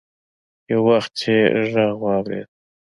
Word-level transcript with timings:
يو 0.71 0.79
وخت 0.89 1.13
يې 1.25 1.37
غږ 1.71 1.95
واورېد. 2.03 2.49